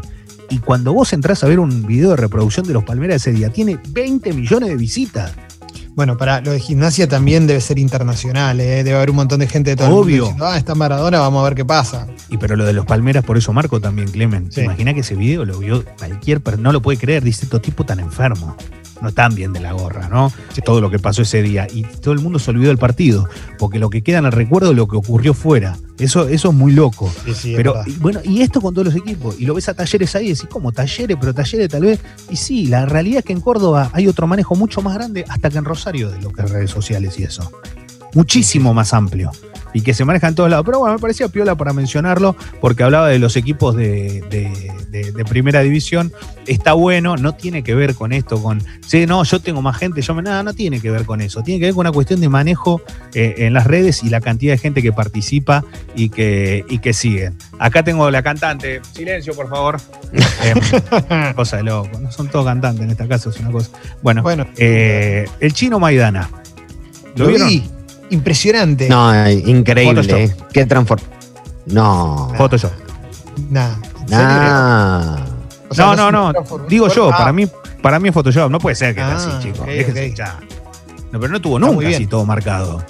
Y 0.50 0.58
cuando 0.58 0.92
vos 0.92 1.12
entrás 1.12 1.44
a 1.44 1.46
ver 1.46 1.60
un 1.60 1.86
video 1.86 2.10
de 2.10 2.16
reproducción 2.16 2.66
de 2.66 2.72
los 2.72 2.84
Palmeras 2.84 3.16
ese 3.16 3.32
día, 3.32 3.50
tiene 3.50 3.78
20 3.90 4.32
millones 4.32 4.70
de 4.70 4.76
visitas. 4.76 5.32
Bueno, 5.94 6.16
para 6.16 6.40
lo 6.40 6.52
de 6.52 6.60
gimnasia 6.60 7.08
también 7.08 7.48
debe 7.48 7.60
ser 7.60 7.76
internacional, 7.76 8.60
¿eh? 8.60 8.84
debe 8.84 8.94
haber 8.94 9.10
un 9.10 9.16
montón 9.16 9.40
de 9.40 9.48
gente 9.48 9.70
de 9.70 9.76
todo 9.76 9.88
el 9.88 9.94
mundo 9.94 10.06
diciendo, 10.06 10.46
ah, 10.46 10.56
está 10.56 10.76
Maradona, 10.76 11.18
vamos 11.18 11.40
a 11.40 11.44
ver 11.48 11.56
qué 11.56 11.64
pasa. 11.64 12.06
Y 12.28 12.36
pero 12.36 12.54
lo 12.54 12.64
de 12.64 12.72
los 12.72 12.86
Palmeras, 12.86 13.24
por 13.24 13.36
eso 13.36 13.52
Marco 13.52 13.80
también, 13.80 14.08
Clemen. 14.08 14.52
Sí. 14.52 14.60
Imagina 14.60 14.94
que 14.94 15.00
ese 15.00 15.16
video 15.16 15.44
lo 15.44 15.58
vio 15.58 15.84
cualquier 15.98 16.40
persona, 16.40 16.62
no 16.62 16.72
lo 16.72 16.80
puede 16.80 16.98
creer, 16.98 17.24
dice, 17.24 17.46
estos 17.46 17.60
tipos 17.62 17.84
tan 17.84 17.98
enfermos. 17.98 18.54
No 19.00 19.08
están 19.08 19.34
bien 19.34 19.52
de 19.52 19.60
la 19.60 19.72
gorra, 19.72 20.08
¿no? 20.08 20.32
Todo 20.64 20.80
lo 20.80 20.90
que 20.90 20.98
pasó 20.98 21.22
ese 21.22 21.42
día. 21.42 21.66
Y 21.72 21.82
todo 21.82 22.12
el 22.14 22.20
mundo 22.20 22.38
se 22.38 22.50
olvidó 22.50 22.68
del 22.68 22.78
partido, 22.78 23.28
porque 23.58 23.78
lo 23.78 23.90
que 23.90 24.02
queda 24.02 24.18
en 24.18 24.26
el 24.26 24.32
recuerdo 24.32 24.70
es 24.70 24.76
lo 24.76 24.88
que 24.88 24.96
ocurrió 24.96 25.34
fuera. 25.34 25.76
Eso, 25.98 26.28
eso 26.28 26.48
es 26.48 26.54
muy 26.54 26.72
loco. 26.72 27.12
Sí, 27.24 27.34
sí, 27.34 27.50
es 27.52 27.56
Pero 27.56 27.74
y 27.86 27.92
bueno, 27.92 28.20
y 28.24 28.42
esto 28.42 28.60
con 28.60 28.74
todos 28.74 28.86
los 28.86 28.96
equipos. 28.96 29.40
Y 29.40 29.46
lo 29.46 29.54
ves 29.54 29.68
a 29.68 29.74
talleres 29.74 30.14
ahí 30.16 30.26
y 30.26 30.28
decís, 30.30 30.48
¿cómo 30.50 30.72
talleres? 30.72 31.16
Pero 31.20 31.34
talleres 31.34 31.68
tal 31.68 31.82
vez. 31.82 32.00
Y 32.30 32.36
sí, 32.36 32.66
la 32.66 32.86
realidad 32.86 33.20
es 33.20 33.24
que 33.24 33.32
en 33.32 33.40
Córdoba 33.40 33.90
hay 33.92 34.06
otro 34.08 34.26
manejo 34.26 34.54
mucho 34.54 34.80
más 34.82 34.94
grande, 34.94 35.24
hasta 35.28 35.50
que 35.50 35.58
en 35.58 35.64
Rosario, 35.64 36.10
de 36.10 36.20
lo 36.20 36.30
que 36.30 36.42
es 36.42 36.50
redes 36.50 36.70
sociales 36.70 37.18
y 37.18 37.24
eso. 37.24 37.50
Muchísimo 38.14 38.72
más 38.74 38.94
amplio. 38.94 39.30
Y 39.78 39.82
que 39.82 39.94
se 39.94 40.04
maneja 40.04 40.26
en 40.26 40.34
todos 40.34 40.50
lados. 40.50 40.66
Pero 40.66 40.80
bueno, 40.80 40.94
me 40.96 41.00
parecía 41.00 41.28
piola 41.28 41.54
para 41.54 41.72
mencionarlo, 41.72 42.34
porque 42.60 42.82
hablaba 42.82 43.06
de 43.08 43.20
los 43.20 43.36
equipos 43.36 43.76
de, 43.76 44.22
de- 44.28 44.72
de- 44.90 45.12
de 45.12 45.24
primera 45.24 45.60
división. 45.60 46.12
Está 46.46 46.72
bueno, 46.72 47.16
no 47.16 47.32
tiene 47.36 47.62
que 47.62 47.74
ver 47.76 47.94
con 47.94 48.12
esto, 48.12 48.42
con, 48.42 48.60
sí, 48.84 49.06
no, 49.06 49.22
yo 49.22 49.38
tengo 49.38 49.62
más 49.62 49.76
gente, 49.76 50.00
yo 50.02 50.14
me. 50.14 50.22
Nada, 50.22 50.42
no 50.42 50.52
tiene 50.52 50.80
que 50.80 50.90
ver 50.90 51.04
con 51.04 51.20
eso. 51.20 51.42
Tiene 51.44 51.60
que 51.60 51.66
ver 51.66 51.74
con 51.74 51.82
una 51.86 51.92
cuestión 51.92 52.20
de 52.20 52.28
manejo 52.28 52.82
eh, 53.14 53.34
en 53.38 53.52
las 53.52 53.66
redes 53.68 54.02
y 54.02 54.08
la 54.08 54.20
cantidad 54.20 54.54
de 54.54 54.58
gente 54.58 54.82
que 54.82 54.92
participa 54.92 55.64
y 55.94 56.08
que, 56.08 56.64
y 56.68 56.78
que 56.78 56.92
siguen. 56.92 57.36
Acá 57.60 57.84
tengo 57.84 58.10
la 58.10 58.22
cantante. 58.22 58.80
Silencio, 58.92 59.32
por 59.34 59.48
favor. 59.48 59.76
Eh, 60.12 61.34
cosa 61.36 61.58
de 61.58 61.62
loco. 61.64 62.00
No 62.00 62.10
son 62.10 62.28
todos 62.28 62.46
cantantes 62.46 62.82
en 62.82 62.90
esta 62.90 63.06
casa, 63.06 63.30
es 63.30 63.38
una 63.38 63.52
cosa. 63.52 63.70
Bueno, 64.02 64.22
Bueno, 64.22 64.46
eh, 64.56 65.26
el 65.38 65.52
chino 65.52 65.78
Maidana. 65.78 66.28
¿Lo, 67.14 67.24
lo 67.24 67.30
vieron? 67.30 67.48
vi, 67.48 67.62
impresionante. 68.10 68.88
No, 68.88 69.28
increíble. 69.30 70.02
Photoshop. 70.02 70.18
eh. 70.18 70.36
Qué 70.52 70.66
transform. 70.66 71.02
No. 71.66 72.32
Photoshop. 72.36 72.72
Nah. 73.50 73.70
Nah. 74.08 75.16
O 75.68 75.74
sea, 75.74 75.94
no, 75.94 76.10
no, 76.10 76.32
no. 76.32 76.42
Digo 76.68 76.88
yo, 76.88 77.10
Ah, 77.12 77.18
para 77.18 77.32
mí, 77.32 77.46
para 77.82 77.98
mí 78.00 78.08
es 78.08 78.14
Photoshop. 78.14 78.50
No 78.50 78.58
puede 78.58 78.74
ser 78.76 78.94
que 78.94 79.00
Ah, 79.02 79.18
sea 79.18 79.36
así, 79.38 79.46
chicos. 79.48 79.60
ok, 79.60 79.66
Déjense 79.66 80.08
ok. 80.10 80.14
ya. 80.16 80.38
No, 81.12 81.20
pero 81.20 81.32
no 81.32 81.40
tuvo 81.40 81.58
nunca 81.58 81.88
así 81.88 82.06
todo 82.06 82.24
marcado. 82.24 82.82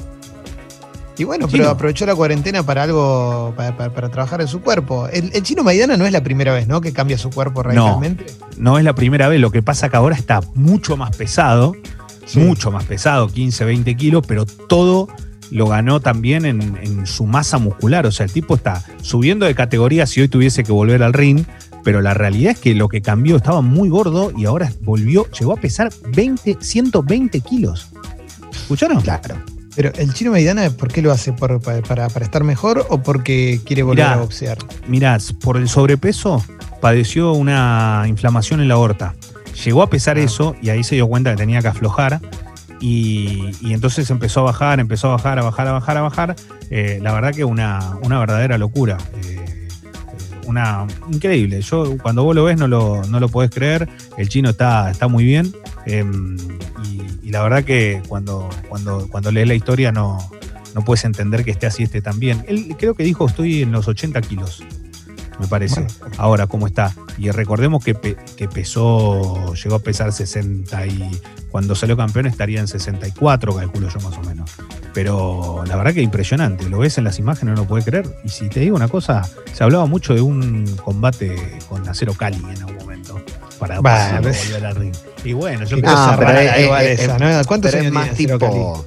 Y 1.17 1.25
bueno, 1.25 1.49
pero 1.51 1.69
aprovechó 1.69 2.07
la 2.07 2.15
cuarentena 2.15 2.63
para 2.63 2.85
algo, 2.85 3.53
para, 3.57 3.77
para- 3.77 3.91
para 3.91 4.09
trabajar 4.09 4.41
en 4.41 4.47
su 4.47 4.61
cuerpo. 4.61 5.09
El, 5.13 5.33
el 5.35 5.43
chino 5.43 5.65
Maidana 5.65 5.97
no 5.97 6.07
es 6.07 6.13
la 6.13 6.23
primera 6.23 6.53
vez, 6.53 6.69
¿no? 6.69 6.81
Que 6.81 6.93
cambia 6.93 7.19
su 7.19 7.31
cuerpo 7.31 7.65
radicalmente. 7.65 8.25
No 8.57 8.79
es 8.79 8.85
la 8.85 8.93
primera 8.95 9.27
vez. 9.29 9.41
Lo 9.41 9.51
que 9.51 9.61
pasa 9.61 9.89
que 9.89 9.97
ahora 9.97 10.15
está 10.15 10.41
mucho 10.55 10.97
más 10.97 11.17
pesado. 11.17 11.75
Sí. 12.29 12.39
mucho 12.41 12.71
más 12.71 12.85
pesado, 12.85 13.27
15, 13.29 13.65
20 13.65 13.97
kilos, 13.97 14.25
pero 14.27 14.45
todo 14.47 15.09
lo 15.51 15.67
ganó 15.67 16.01
también 16.01 16.45
en, 16.45 16.61
en 16.83 17.07
su 17.07 17.25
masa 17.27 17.59
muscular. 17.59 18.07
O 18.07 18.13
sea, 18.13 18.27
el 18.27 18.33
tipo 18.33 18.55
está 18.55 18.85
subiendo 19.03 19.47
de 19.47 19.55
categoría 19.55 20.07
si 20.07 20.21
hoy 20.21 20.29
tuviese 20.29 20.63
que 20.63 20.73
volver 20.73 21.03
al 21.03 21.13
ring, 21.15 21.45
pero 21.85 22.03
la 22.03 22.13
realidad 22.13 22.53
es 22.53 22.59
que 22.59 22.75
lo 22.75 22.89
que 22.89 23.01
cambió 23.01 23.37
estaba 23.37 23.63
muy 23.63 23.89
gordo 23.89 24.31
y 24.37 24.45
ahora 24.45 24.71
volvió, 24.83 25.27
llegó 25.31 25.53
a 25.55 25.57
pesar 25.57 25.91
20, 26.15 26.59
120 26.61 27.41
kilos. 27.41 27.89
¿Escucharon? 28.53 29.01
Claro. 29.01 29.37
Pero 29.75 29.93
el 29.97 30.13
chino 30.13 30.33
Maidana, 30.33 30.69
¿por 30.71 30.89
qué 30.93 31.01
lo 31.03 31.13
hace? 31.13 31.33
¿Por- 31.33 31.61
para, 31.63 31.81
para- 32.09 32.25
estar 32.25 32.43
mejor 32.45 32.85
o 32.91 33.01
porque 33.03 33.61
quiere 33.65 33.85
volver 33.85 34.05
Mirá. 34.05 34.15
a 34.15 34.21
boxear? 34.21 34.59
Mirá, 34.89 35.17
por 35.41 35.57
el 35.57 35.69
sobrepeso 35.69 36.45
padeció 36.81 37.33
una 37.33 38.05
inflamación 38.09 38.61
en 38.61 38.69
la 38.69 38.75
aorta. 38.75 39.15
Llegó 39.65 39.83
a 39.83 39.91
pesar 39.91 40.17
Ah. 40.19 40.23
eso 40.23 40.57
y 40.63 40.71
ahí 40.71 40.85
se 40.85 40.95
dio 40.95 41.07
cuenta 41.07 41.31
que 41.31 41.37
tenía 41.37 41.61
que 41.61 41.69
aflojar. 41.69 42.21
Y, 42.81 43.51
y 43.61 43.73
entonces 43.73 44.09
empezó 44.11 44.41
a 44.41 44.45
bajar, 44.45 44.79
empezó 44.79 45.09
a 45.09 45.13
bajar, 45.13 45.39
a 45.39 45.43
bajar, 45.43 45.67
a 45.69 45.73
bajar, 45.73 45.97
a 45.97 46.01
bajar. 46.03 46.37
Eh, 46.71 47.01
la 47.03 47.13
verdad 47.13 47.35
que 47.35 47.45
una, 47.45 47.97
una 48.03 48.19
verdadera 48.21 48.57
locura. 48.57 48.99
Eh, 49.25 49.37
eh, 49.37 49.69
una 50.47 50.87
increíble. 51.11 51.61
Yo 51.61 51.99
cuando 51.99 52.23
vos 52.23 52.35
lo 52.37 52.45
ves 52.45 52.57
no 52.57 52.69
lo, 52.69 53.03
no 53.05 53.19
lo 53.21 53.29
podés 53.29 53.51
creer. 53.51 53.89
El 54.17 54.29
chino 54.29 54.51
está, 54.51 54.91
está 54.91 55.09
muy 55.09 55.25
bien. 55.25 55.53
Eh, 55.87 56.05
y, 56.85 57.29
y 57.29 57.31
la 57.31 57.43
verdad 57.43 57.65
que 57.65 58.01
cuando, 58.07 58.49
cuando, 58.69 59.09
cuando 59.09 59.33
lees 59.33 59.49
la 59.49 59.55
historia 59.55 59.91
no, 59.91 60.19
no 60.75 60.85
puedes 60.85 61.05
entender 61.05 61.45
que 61.45 61.51
esté 61.51 61.67
así, 61.67 61.83
esté 61.83 62.01
tan 62.01 62.21
bien. 62.21 62.45
Él 62.47 62.77
creo 62.79 62.95
que 62.95 63.03
dijo 63.03 63.27
estoy 63.27 63.63
en 63.63 63.73
los 63.73 63.89
80 63.89 64.21
kilos, 64.23 64.63
me 65.39 65.47
parece. 65.47 65.87
Bueno. 66.01 66.15
Ahora, 66.19 66.47
¿cómo 66.47 66.67
está? 66.67 66.95
Y 67.17 67.31
recordemos 67.31 67.85
que, 67.85 67.95
pe- 67.95 68.17
que 68.37 68.49
pesó, 68.49 69.55
llegó 69.55 69.77
a 69.77 69.79
pesar 69.81 70.13
60 70.13 70.87
y 70.87 71.21
cuando 71.51 71.75
salió 71.75 71.97
campeón 71.97 72.27
estaría 72.27 72.61
en 72.61 72.69
64, 72.69 73.55
calculo 73.57 73.89
yo 73.89 74.01
más 74.01 74.17
o 74.19 74.23
menos. 74.23 74.51
Pero 74.95 75.63
la 75.67 75.77
verdad 75.77 75.95
que 75.95 76.03
impresionante, 76.03 76.69
lo 76.69 76.79
ves 76.79 76.99
en 76.99 77.05
las 77.05 77.19
imágenes, 77.19 77.55
no 77.55 77.63
lo 77.63 77.69
puedes 77.69 77.85
creer. 77.85 78.07
Y 78.25 78.29
si 78.29 78.49
te 78.49 78.61
digo 78.61 78.77
una 78.77 78.89
cosa, 78.89 79.23
se 79.53 79.65
hablaba 79.65 79.87
mucho 79.87 80.15
de 80.15 80.21
un 80.21 80.65
combate 80.85 81.59
con 81.69 81.87
Acero 81.89 82.15
Cali 82.15 82.37
en 82.39 82.59
algún 82.63 82.77
momento. 82.77 83.21
Para 83.59 83.81
ves. 84.21 84.45
volver 84.47 84.67
al 84.67 84.77
ring. 84.77 84.95
Y 85.25 85.33
bueno, 85.33 85.65
yo 85.65 85.81
creo 85.81 85.95
pero 86.17 86.17
rara 86.23 86.57
es- 86.57 86.65
igual 86.65 86.87
es- 86.87 87.01
esa, 87.01 87.17
es- 87.17 87.21
¿no? 87.21 87.45
¿Cuántos 87.49 87.73
Pero 87.73 87.85
es 87.85 87.93
más 87.93 88.05
Cali? 88.09 88.17
tipo. 88.27 88.87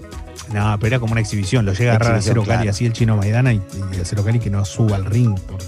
No, 0.54 0.78
pero 0.80 0.88
era 0.88 1.00
como 1.00 1.12
una 1.14 1.22
exhibición. 1.22 1.66
Lo 1.66 1.74
llega 1.74 1.94
a 1.94 1.96
agarrar 1.96 2.16
a 2.18 2.22
Cero 2.22 2.44
Cali 2.46 2.58
claro. 2.58 2.70
así 2.72 2.86
el 2.86 2.94
chino 2.94 3.16
Maidana 3.18 3.54
y, 3.54 3.62
y 3.98 4.02
a 4.02 4.06
Cero 4.06 4.24
Cali 4.26 4.40
que 4.40 4.50
no 4.50 4.64
suba 4.66 4.98
al 4.98 5.06
ring. 5.06 5.38
Porque 5.48 5.66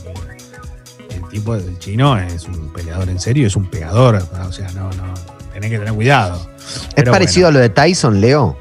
tipo 1.33 1.57
del 1.57 1.77
chino 1.79 2.17
es 2.17 2.45
un 2.45 2.71
peleador 2.71 3.09
en 3.09 3.19
serio, 3.19 3.47
es 3.47 3.55
un 3.55 3.65
pegador. 3.65 4.23
O 4.47 4.51
sea, 4.51 4.69
no, 4.71 4.91
no. 4.91 5.13
Tenés 5.51 5.71
que 5.71 5.79
tener 5.79 5.93
cuidado. 5.93 6.47
¿Es 6.57 6.87
Pero 6.95 7.11
parecido 7.11 7.47
a 7.47 7.51
lo 7.51 7.59
de 7.59 7.69
Tyson, 7.69 8.21
Leo? 8.21 8.57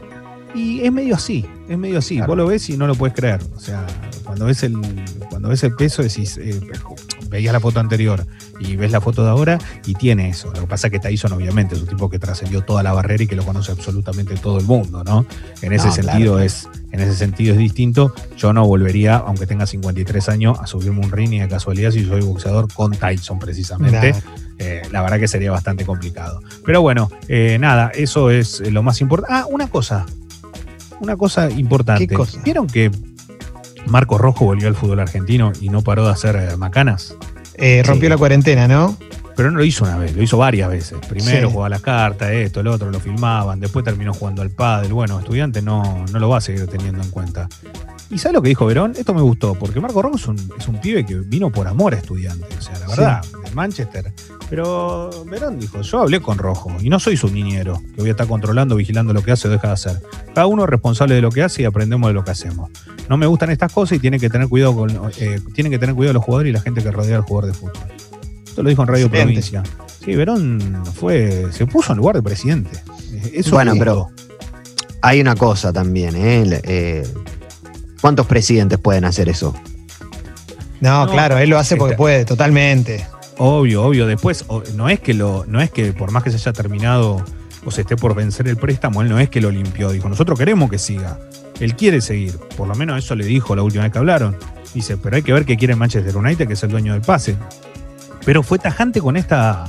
Y 0.55 0.81
es 0.81 0.93
medio 0.93 1.15
así, 1.15 1.47
es 1.69 1.79
medio 1.79 1.99
así. 1.99 2.17
Claro. 2.17 2.29
Vos 2.29 2.37
lo 2.39 2.47
ves 2.47 2.69
y 2.71 2.77
no 2.77 2.87
lo 2.87 2.95
puedes 2.95 3.15
creer. 3.15 3.41
O 3.57 3.61
sea, 3.61 3.87
cuando 4.25 4.47
ves 4.47 4.63
el, 4.63 4.77
cuando 5.31 5.49
ves 5.49 5.63
el 5.65 5.75
peso, 5.75 6.03
decís, 6.03 6.39
eh, 6.39 6.61
veías 7.29 7.53
la 7.53 7.61
foto 7.61 7.81
anterior 7.81 8.25
y 8.65 8.77
ves 8.77 8.93
la 8.93 9.01
foto 9.01 9.25
de 9.25 9.31
ahora 9.31 9.59
y 9.87 9.95
tiene 9.95 10.29
eso. 10.29 10.49
Lo 10.53 10.61
que 10.63 10.67
pasa 10.67 10.87
es 10.89 10.91
que 10.93 10.99
Tyson, 10.99 11.33
obviamente, 11.33 11.75
es 11.75 11.81
un 11.83 11.89
tipo 11.89 12.09
que 12.09 12.19
trascendió 12.19 12.63
toda 12.63 12.83
la 12.83 12.93
barrera 12.93 13.23
y 13.25 13.27
que 13.27 13.37
lo 13.37 13.45
conoce 13.45 13.73
absolutamente 13.73 14.35
todo 14.37 14.59
el 14.59 14.65
mundo, 14.65 15.03
¿no? 15.05 15.27
En 15.63 15.73
ese 15.73 15.89
No, 15.89 15.93
sentido 15.93 16.33
claro. 16.35 16.41
es, 16.41 16.69
en 16.91 17.01
ese 17.01 17.15
sentido 17.15 17.53
es 17.55 17.59
distinto. 17.59 18.15
Yo 18.37 18.53
no 18.53 18.67
volvería, 18.67 19.17
aunque 19.17 19.47
tenga 19.47 19.67
53 19.67 20.29
años, 20.29 20.59
a 20.61 20.67
subirme 20.67 21.01
un 21.01 21.11
ring 21.11 21.31
ni 21.31 21.41
de 21.41 21.49
casualidad 21.49 21.91
si 21.91 22.05
soy 22.05 22.23
boxeador 22.23 22.73
con 22.73 22.93
Tyson, 22.93 23.39
precisamente. 23.39 24.15
Eh, 24.59 24.83
la 24.93 25.03
verdad 25.03 25.19
que 25.19 25.29
sería 25.29 25.51
bastante 25.51 25.85
complicado. 25.85 26.41
Pero 26.65 26.83
bueno, 26.83 27.11
eh, 27.29 27.59
nada, 27.61 27.91
eso 27.95 28.31
es 28.31 28.61
lo 28.71 28.83
más 28.83 29.01
importante. 29.01 29.35
Ah, 29.35 29.47
una 29.51 29.67
cosa. 29.69 30.07
Una 31.01 31.17
cosa 31.17 31.51
importante. 31.51 32.07
¿Qué 32.07 32.15
cosa? 32.15 32.41
¿Vieron 32.45 32.67
que 32.69 32.91
Marco 33.87 34.19
Rojo 34.19 34.45
volvió 34.45 34.69
al 34.69 34.77
fútbol 34.77 35.01
argentino 35.01 35.53
y 35.61 35.69
no 35.69 35.83
paró 35.83 36.05
de 36.05 36.13
hacer 36.13 36.37
eh, 36.37 36.57
macanas? 36.57 37.17
Eh, 37.65 37.81
rompió 37.87 38.09
Sí. 38.09 38.11
la 38.11 38.17
cuarentena, 38.17 38.67
¿no? 38.67 38.97
Pero 39.37 39.51
no 39.51 39.59
lo 39.59 39.65
hizo 39.65 39.85
una 39.85 39.97
vez, 39.99 40.15
lo 40.15 40.23
hizo 40.23 40.37
varias 40.39 40.69
veces. 40.69 40.99
Primero 41.09 41.49
Sí. 41.49 41.53
jugaba 41.53 41.69
las 41.71 41.81
cartas, 41.83 42.31
esto, 42.31 42.61
el 42.61 42.67
otro, 42.69 42.91
lo 42.91 43.01
filmaban, 43.01 43.61
después 43.61 43.85
terminó 43.85 44.13
jugando 44.13 44.43
al 44.43 44.51
pádel. 44.51 44.93
Bueno, 44.93 45.19
estudiante 45.19 45.63
no, 45.63 46.05
no 46.13 46.19
lo 46.19 46.29
va 46.29 46.39
a 46.39 46.41
seguir 46.41 46.67
teniendo 46.67 47.03
en 47.03 47.11
cuenta. 47.11 47.49
¿Y 48.11 48.19
sabes 48.19 48.35
lo 48.35 48.43
que 48.43 48.51
dijo 48.51 48.67
Verón? 48.67 48.93
Esto 48.99 49.15
me 49.15 49.23
gustó, 49.23 49.55
porque 49.55 49.81
Marco 49.81 50.03
Rojo 50.03 50.17
es 50.17 50.27
un, 50.29 50.37
es 50.59 50.69
un 50.69 50.79
pibe 50.83 51.07
que 51.07 51.15
vino 51.15 51.51
por 51.51 51.67
amor 51.67 51.95
a 51.95 51.97
estudiante, 51.97 52.45
o 52.59 52.61
sea, 52.61 52.79
la 52.79 52.87
verdad, 52.89 53.23
de 53.45 53.51
Manchester. 53.53 54.13
Pero 54.51 55.09
Verón 55.31 55.59
dijo, 55.59 55.81
yo 55.81 56.01
hablé 56.01 56.21
con 56.21 56.37
Rojo 56.37 56.71
y 56.83 56.91
no 56.91 57.01
soy 57.01 57.17
su 57.17 57.29
niñero, 57.31 57.81
que 57.95 58.03
voy 58.03 58.09
a 58.09 58.11
estar 58.11 58.27
controlando, 58.27 58.77
vigilando 58.77 59.15
lo 59.15 59.23
que 59.23 59.33
hace 59.33 59.49
o 59.49 59.51
deja 59.51 59.69
de 59.69 59.73
hacer. 59.73 60.03
Cada 60.35 60.47
uno 60.47 60.65
es 60.65 60.69
responsable 60.69 61.15
de 61.15 61.23
lo 61.23 61.31
que 61.31 61.43
hace 61.43 61.63
y 61.63 61.65
aprendemos 61.65 62.09
de 62.09 62.13
lo 62.13 62.23
que 62.23 62.33
hacemos. 62.33 62.71
No 63.09 63.17
me 63.17 63.25
gustan 63.27 63.49
estas 63.51 63.73
cosas 63.73 63.97
y 63.97 64.01
tienen 64.01 64.21
que 64.21 64.29
tener 64.29 64.47
cuidado 64.49 64.77
con, 64.77 64.91
eh, 65.19 65.41
tienen 65.55 65.73
que 65.73 65.79
tener 65.79 65.95
cuidado 65.95 66.13
los 66.13 66.25
jugadores 66.25 66.51
y 66.51 66.53
la 66.53 66.61
gente 66.61 66.83
que 66.83 66.91
rodea 66.91 67.17
al 67.17 67.23
jugador 67.23 67.51
de 67.51 67.59
fútbol. 67.59 67.73
Esto 68.53 68.63
lo 68.63 68.69
dijo 68.69 68.83
en 68.83 68.89
Radio 68.89 69.07
Excelente. 69.07 69.41
Provincia. 69.43 69.63
Sí, 70.05 70.15
Verón 70.15 70.83
fue, 70.95 71.47
se 71.53 71.65
puso 71.67 71.93
en 71.93 71.99
lugar 71.99 72.17
de 72.17 72.23
presidente. 72.23 72.71
Eh, 73.13 73.31
Eso 73.37 73.53
Bueno, 73.53 73.73
pero-. 73.79 74.11
Hay 75.01 75.21
una 75.23 75.35
cosa 75.35 75.73
también, 75.73 76.15
¿eh? 76.15 76.61
Eh, 76.65 77.09
¿Cuántos 78.03 78.27
presidentes 78.27 78.79
pueden 78.79 79.05
hacer 79.05 79.29
eso? 79.29 79.55
No, 80.81 81.07
No, 81.07 81.13
claro, 81.13 81.39
él 81.39 81.49
lo 81.51 81.59
hace 81.59 81.77
porque 81.77 81.93
está- 81.93 81.99
puede, 81.99 82.25
totalmente. 82.25 83.07
Obvio, 83.39 83.85
obvio. 83.85 84.07
Después, 84.07 84.45
no 84.75 84.89
es 84.91 85.01
que 85.01 85.15
lo, 85.15 85.45
no 85.49 85.61
es 85.61 85.71
que 85.71 85.93
por 85.93 86.11
más 86.13 86.23
que 86.23 86.31
se 86.31 86.37
haya 86.37 86.53
terminado 86.53 87.25
o 87.65 87.71
se 87.71 87.81
esté 87.83 87.97
por 87.97 88.15
vencer 88.15 88.47
el 88.49 88.57
préstamo, 88.57 89.03
él 89.03 89.09
no 89.09 89.19
es 89.19 89.31
que 89.31 89.41
lo 89.41 89.51
limpió. 89.51 89.91
Dijo, 89.91 90.09
nosotros 90.09 90.39
queremos 90.39 90.69
que 90.71 90.79
siga. 90.79 91.19
Él 91.59 91.75
quiere 91.75 92.01
seguir. 92.01 92.37
Por 92.57 92.69
lo 92.69 92.75
menos 92.75 92.99
eso 93.03 93.15
le 93.15 93.25
dijo 93.25 93.57
la 93.57 93.63
última 93.63 93.85
vez 93.85 93.93
que 93.93 93.99
hablaron. 93.99 94.37
Dice, 94.75 94.97
pero 94.97 95.17
hay 95.17 95.23
que 95.23 95.33
ver 95.33 95.45
qué 95.45 95.57
quiere 95.57 95.75
Manchester 95.77 96.17
United, 96.17 96.47
que 96.47 96.55
es 96.55 96.63
el 96.63 96.71
dueño 96.71 96.93
del 96.93 97.03
pase. 97.03 97.37
Pero 98.25 98.43
fue 98.43 98.59
tajante 98.59 99.01
con 99.01 99.17
esta, 99.17 99.65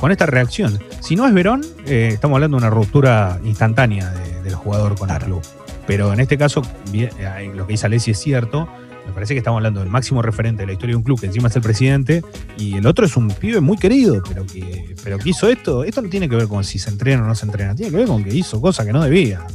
con 0.00 0.12
esta 0.12 0.26
reacción. 0.26 0.78
Si 1.00 1.16
no 1.16 1.26
es 1.26 1.34
Verón, 1.34 1.62
eh, 1.86 2.10
estamos 2.12 2.36
hablando 2.36 2.56
de 2.56 2.64
una 2.64 2.70
ruptura 2.70 3.38
instantánea 3.44 4.10
de- 4.10 4.42
del 4.42 4.54
jugador 4.54 4.96
con 4.96 5.10
el 5.10 5.18
club. 5.18 5.42
Pero 5.86 6.12
en 6.12 6.20
este 6.20 6.36
caso, 6.38 6.62
bien, 6.90 7.10
eh, 7.18 7.50
lo 7.54 7.66
que 7.66 7.74
dice 7.74 7.86
Alessi 7.86 8.10
es 8.12 8.18
cierto. 8.18 8.68
Me 9.06 9.12
parece 9.12 9.34
que 9.34 9.38
estamos 9.38 9.58
hablando 9.58 9.78
del 9.80 9.88
máximo 9.88 10.20
referente 10.20 10.62
de 10.64 10.66
la 10.66 10.72
historia 10.72 10.94
de 10.94 10.96
un 10.96 11.04
club, 11.04 11.20
que 11.20 11.26
encima 11.26 11.46
es 11.48 11.54
el 11.54 11.62
presidente, 11.62 12.24
y 12.58 12.74
el 12.76 12.86
otro 12.88 13.06
es 13.06 13.16
un 13.16 13.28
pibe 13.28 13.60
muy 13.60 13.76
querido, 13.76 14.20
pero 14.28 14.44
que, 14.44 14.96
pero 15.04 15.16
que 15.18 15.30
hizo 15.30 15.48
esto. 15.48 15.84
Esto 15.84 16.02
no 16.02 16.08
tiene 16.08 16.28
que 16.28 16.34
ver 16.34 16.48
con 16.48 16.64
si 16.64 16.80
se 16.80 16.90
entrena 16.90 17.22
o 17.22 17.26
no 17.26 17.36
se 17.36 17.46
entrena, 17.46 17.74
tiene 17.76 17.92
que 17.92 17.98
ver 17.98 18.06
con 18.08 18.24
que 18.24 18.34
hizo 18.34 18.60
cosas 18.60 18.84
que 18.84 18.92
no 18.92 19.00
debía. 19.04 19.46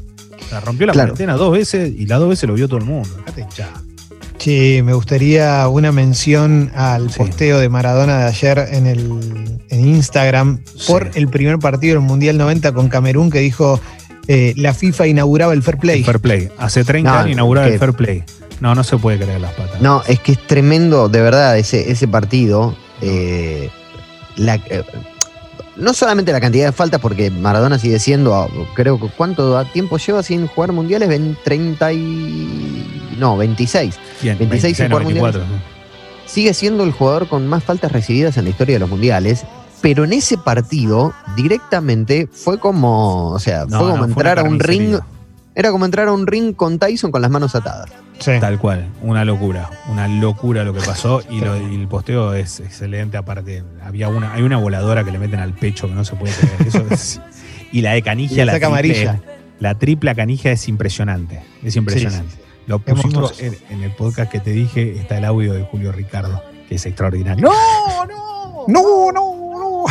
O 0.41 0.49
sea, 0.49 0.61
rompió 0.61 0.87
la 0.87 0.93
Claro. 0.93 1.09
cuarentena 1.09 1.35
dos 1.35 1.51
veces 1.51 1.93
y 1.93 2.05
las 2.05 2.19
dos 2.19 2.29
veces 2.29 2.47
lo 2.47 2.53
vio 2.55 2.67
todo 2.69 2.77
el 2.79 2.85
mundo. 2.85 3.09
Dejate 3.17 3.41
hinchar. 3.41 3.69
Sí, 4.41 4.81
me 4.83 4.93
gustaría 4.93 5.67
una 5.67 5.91
mención 5.91 6.71
al 6.75 7.11
Sí. 7.11 7.19
posteo 7.19 7.59
de 7.59 7.69
Maradona 7.69 8.17
de 8.19 8.25
ayer 8.25 8.57
en, 8.71 8.87
el, 8.87 9.59
en 9.69 9.87
Instagram 9.87 10.59
por 10.87 11.13
Sí. 11.13 11.19
el 11.19 11.27
primer 11.27 11.59
partido 11.59 11.93
del 11.99 12.03
Mundial 12.07 12.37
90 12.39 12.71
con 12.71 12.89
Camerún 12.89 13.29
que 13.29 13.37
dijo 13.39 13.79
eh, 14.27 14.53
la 14.57 14.73
FIFA 14.73 15.07
inauguraba 15.07 15.53
el 15.53 15.61
fair 15.61 15.77
play. 15.77 15.99
El 15.99 16.05
fair 16.05 16.19
play. 16.19 16.49
Hace 16.57 16.83
30 16.83 17.11
No, 17.11 17.17
años 17.19 17.31
inauguraba 17.33 17.67
que- 17.67 17.73
el 17.73 17.79
fair 17.79 17.93
play. 17.93 18.23
No, 18.61 18.73
no 18.75 18.83
se 18.83 18.97
puede 18.97 19.17
creer 19.19 19.41
las 19.41 19.51
patas. 19.53 19.79
No, 19.81 20.01
es 20.07 20.19
que 20.19 20.31
es 20.33 20.47
tremendo, 20.47 21.07
de 21.09 21.21
verdad, 21.21 21.57
ese, 21.57 21.91
ese 21.91 22.07
partido. 22.07 22.75
eh, 23.03 23.69
la- 24.37 24.55
eh, 24.69 24.83
no 25.75 25.93
solamente 25.95 26.31
la 26.31 26.39
cantidad 26.39 26.67
de 26.67 26.71
faltas, 26.71 26.99
porque 27.01 27.31
Maradona 27.31 27.79
sigue 27.79 27.97
siendo, 27.99 28.35
ah, 28.35 28.47
creo 28.75 28.99
que 28.99 29.07
cuánto 29.17 29.63
tiempo 29.65 29.97
lleva 29.97 30.21
sin 30.21 30.45
jugar 30.45 30.71
mundiales, 30.71 31.09
Ven- 31.09 31.35
30 31.43 31.91
y... 31.93 32.70
No, 33.17 33.37
26. 33.37 33.99
¿Quién? 34.21 34.37
26 34.37 34.77
sin 34.77 34.89
26, 34.89 34.89
no, 34.89 34.95
jugar 34.95 35.03
mundiales. 35.03 35.35
24. 35.49 35.71
Sigue 36.27 36.53
siendo 36.53 36.83
el 36.83 36.91
jugador 36.91 37.27
con 37.27 37.47
más 37.47 37.63
faltas 37.63 37.91
recibidas 37.91 38.37
en 38.37 38.45
la 38.45 38.49
historia 38.51 38.75
de 38.75 38.79
los 38.79 38.89
mundiales. 38.89 39.45
Pero 39.81 40.03
en 40.03 40.13
ese 40.13 40.37
partido, 40.37 41.11
directamente, 41.35 42.27
fue 42.31 42.59
como, 42.59 43.29
o 43.29 43.39
sea, 43.39 43.65
No, 43.65 43.79
fue 43.79 43.89
como 43.89 44.07
no, 44.07 44.13
fue 44.13 44.21
entrar 44.23 44.39
a 44.39 44.43
un 44.43 44.59
ring. 44.59 44.95
Era 45.55 45.71
como 45.71 45.85
entrar 45.85 46.07
a 46.07 46.13
un 46.13 46.27
ring 46.27 46.53
con 46.55 46.77
Tyson 46.79 47.11
con 47.11 47.21
las 47.21 47.29
manos 47.31 47.55
atadas. 47.55 47.89
Sí. 48.19 48.33
Tal 48.39 48.59
cual, 48.59 48.87
una 49.01 49.25
locura, 49.25 49.69
una 49.89 50.07
locura 50.07 50.63
lo 50.63 50.73
que 50.73 50.81
pasó 50.81 51.23
y, 51.29 51.41
lo- 51.41 51.57
y 51.57 51.75
el 51.75 51.87
posteo 51.87 52.35
es 52.35 52.59
excelente. 52.59 53.17
Aparte, 53.17 53.63
había 53.83 54.07
una, 54.07 54.33
hay 54.33 54.43
una 54.43 54.57
voladora 54.57 55.03
que 55.03 55.11
le 55.11 55.17
meten 55.17 55.39
al 55.39 55.53
pecho 55.53 55.87
que 55.87 55.95
no 55.95 56.05
se 56.05 56.15
puede 56.15 56.31
creer. 56.35 56.67
Eso 56.67 56.85
es- 56.91 57.19
y 57.71 57.81
la 57.81 57.91
de 57.93 57.97
Y 57.97 58.01
canija, 58.03 58.35
le 58.35 58.45
la 58.45 58.53
saca 58.53 58.67
triple, 58.77 59.01
amarilla. 59.07 59.21
la 59.59 59.75
tripla 59.79 60.13
canija 60.15 60.51
es 60.51 60.67
impresionante, 60.69 61.41
es 61.63 61.75
impresionante. 61.75 62.35
Lo 62.71 62.79
pusimos 62.79 63.37
en, 63.41 63.57
en 63.69 63.83
el 63.83 63.91
podcast 63.91 64.31
que 64.31 64.39
te 64.39 64.51
dije, 64.51 64.95
está 64.97 65.17
el 65.17 65.25
audio 65.25 65.51
de 65.51 65.63
Julio 65.63 65.91
Ricardo, 65.91 66.41
que 66.69 66.75
es 66.75 66.85
extraordinario. 66.85 67.43
¡No, 67.43 68.05
no! 68.05 68.63
No, 68.65 69.11
no, 69.11 69.59
no. 69.59 69.85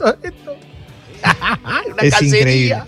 es 2.02 2.22
increíble. 2.22 2.82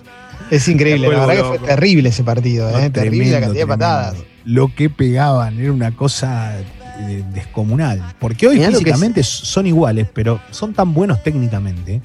Es 0.50 0.66
increíble. 0.69 1.09
La 1.09 1.26
verdad 1.26 1.35
que 1.35 1.59
fue 1.59 1.61
terrible 1.69 2.09
ese 2.09 2.25
partido. 2.25 2.71
No, 2.71 2.78
¿eh? 2.78 2.88
terrible 2.88 3.25
la 3.25 3.31
tremendo, 3.33 3.47
cantidad 3.47 3.62
de 3.62 3.66
patadas. 3.66 4.14
tremendo. 4.14 4.37
Lo 4.47 4.75
que 4.75 4.88
pegaban 4.88 5.61
era 5.61 5.71
una 5.71 5.95
cosa 5.95 6.59
eh, 6.59 7.23
descomunal. 7.35 8.14
Porque 8.19 8.47
hoy 8.47 8.57
Mirá 8.57 8.71
físicamente 8.71 9.23
son 9.23 9.66
iguales, 9.66 10.07
pero 10.14 10.40
son 10.50 10.73
tan 10.73 10.95
buenos 10.95 11.23
técnicamente 11.23 12.00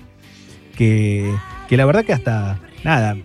que, 0.75 1.33
que 1.69 1.77
la 1.77 1.85
verdad 1.85 2.03
que 2.03 2.11
hasta, 2.11 2.59
nada, 2.83 3.15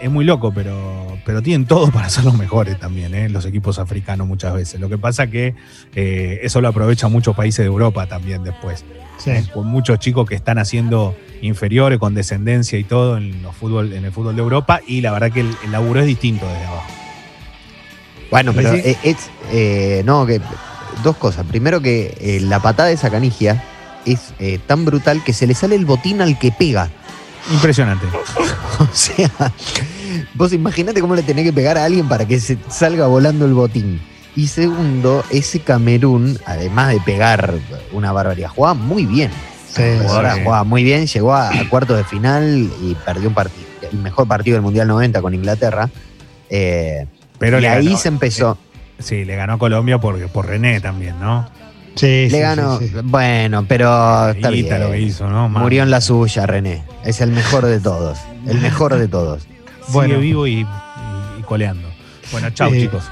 es 0.00 0.10
muy 0.10 0.24
loco, 0.24 0.52
pero, 0.52 1.18
pero 1.24 1.42
tienen 1.42 1.66
todo 1.66 1.90
para 1.92 2.08
ser 2.10 2.24
los 2.24 2.34
mejores 2.36 2.78
también, 2.78 3.14
¿eh? 3.14 3.28
los 3.28 3.44
equipos 3.46 3.78
africanos 3.78 4.26
muchas 4.26 4.54
veces. 4.54 4.80
Lo 4.80 4.88
que 4.88 4.98
pasa 4.98 5.26
que 5.28 5.54
eh, 5.94 6.40
eso 6.42 6.60
lo 6.60 6.68
aprovechan 6.68 7.10
muchos 7.12 7.34
países 7.36 7.58
de 7.64 7.66
Europa 7.66 8.06
también 8.06 8.42
después. 8.44 8.84
Sí. 9.18 9.32
Con 9.52 9.66
muchos 9.66 9.98
chicos 9.98 10.28
que 10.28 10.34
están 10.36 10.58
haciendo 10.58 11.16
inferiores 11.42 11.98
con 11.98 12.14
descendencia 12.14 12.78
y 12.78 12.84
todo 12.84 13.16
en, 13.16 13.42
los 13.42 13.54
fútbol, 13.54 13.92
en 13.92 14.04
el 14.04 14.12
fútbol 14.12 14.36
de 14.36 14.42
Europa 14.42 14.80
y 14.86 15.00
la 15.00 15.10
verdad 15.12 15.32
que 15.32 15.40
el, 15.40 15.50
el 15.64 15.72
laburo 15.72 16.00
es 16.00 16.06
distinto 16.06 16.46
desde 16.46 16.64
abajo. 16.64 16.86
Bueno, 18.30 18.52
pero 18.54 18.72
Sí. 18.74 18.80
eh, 18.84 18.96
es. 19.04 19.30
eh, 19.52 20.02
no, 20.04 20.26
que. 20.26 20.40
Dos 21.04 21.16
cosas. 21.16 21.46
Primero, 21.46 21.80
que 21.80 22.16
eh, 22.20 22.40
la 22.40 22.60
patada 22.60 22.88
de 22.88 22.94
esa 22.94 23.08
canigia 23.08 23.62
es 24.04 24.32
eh, 24.40 24.58
tan 24.66 24.84
brutal 24.84 25.22
que 25.22 25.32
se 25.32 25.46
le 25.46 25.54
sale 25.54 25.76
el 25.76 25.84
botín 25.86 26.20
al 26.20 26.38
que 26.38 26.50
pega. 26.50 26.90
Impresionante. 27.52 28.06
O 28.80 28.86
sea, 28.92 29.28
vos 30.34 30.52
imaginate 30.52 31.00
cómo 31.00 31.16
le 31.16 31.24
tenés 31.24 31.44
que 31.44 31.52
pegar 31.52 31.76
a 31.76 31.84
alguien 31.84 32.08
para 32.08 32.28
que 32.28 32.38
se 32.38 32.56
salga 32.68 33.08
volando 33.08 33.44
el 33.44 33.52
botín. 33.52 34.00
Y 34.36 34.46
segundo, 34.46 35.24
ese 35.30 35.58
Camerún, 35.58 36.38
además 36.46 36.90
de 36.90 37.00
pegar 37.00 37.54
una 37.90 38.12
barbaridad, 38.12 38.50
jugaba 38.50 38.74
muy 38.74 39.04
bien. 39.04 39.32
Sí, 39.68 39.82
jugaba 40.44 40.62
muy 40.62 40.84
bien, 40.84 41.08
llegó 41.08 41.34
a, 41.34 41.48
a 41.48 41.68
cuartos 41.68 41.96
de 41.96 42.04
final 42.04 42.70
y 42.80 42.94
perdió 43.04 43.28
un 43.28 43.34
partido, 43.34 43.66
el 43.90 43.98
mejor 43.98 44.28
partido 44.28 44.54
del 44.54 44.62
Mundial 44.62 44.86
90 44.86 45.20
con 45.22 45.34
Inglaterra. 45.34 45.90
Eh, 46.48 47.06
Pero 47.40 47.58
y 47.58 47.66
ahí 47.66 47.86
ganó, 47.86 47.98
se 47.98 48.08
empezó. 48.08 48.58
Sí, 49.00 49.24
le 49.24 49.34
ganó 49.34 49.54
a 49.54 49.58
Colombia 49.58 49.98
por, 49.98 50.24
por 50.28 50.46
René 50.46 50.80
también, 50.80 51.18
¿no? 51.18 51.48
Sí, 51.98 52.26
sí, 52.26 52.30
le 52.30 52.40
ganó. 52.40 52.78
sí, 52.78 52.88
sí. 52.88 52.94
Bueno, 53.04 53.64
pero 53.68 54.28
está 54.30 54.50
bien. 54.50 54.80
lo 54.80 54.90
que 54.90 55.00
hizo, 55.00 55.28
¿no? 55.28 55.48
Murió 55.48 55.82
en 55.82 55.90
la 55.90 56.00
suya, 56.00 56.46
René. 56.46 56.84
Es 57.04 57.20
el 57.20 57.30
mejor 57.32 57.66
de 57.66 57.80
todos. 57.80 58.18
El 58.46 58.60
mejor 58.60 58.96
de 58.96 59.08
todos. 59.08 59.42
Sigue 59.42 59.92
Bueno. 59.92 60.18
vivo 60.20 60.46
y, 60.46 60.60
y- 60.60 60.66
y 61.38 61.42
coleando. 61.42 61.88
Bueno, 62.32 62.50
chao, 62.50 62.72
Eh, 62.72 62.80
chicos. 62.82 63.04